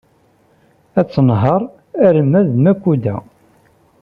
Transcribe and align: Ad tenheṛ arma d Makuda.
Ad 0.99 1.07
tenheṛ 1.13 1.61
arma 2.07 2.41
d 2.49 2.51
Makuda. 2.63 3.15